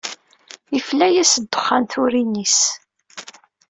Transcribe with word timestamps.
Ifla-yas 0.77 1.33
ddexxan 1.41 1.83
turin-is. 1.91 2.59